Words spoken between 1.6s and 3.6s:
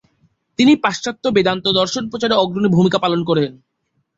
দর্শন প্রচারে অগ্রণী ভুমিকা পালন করেন।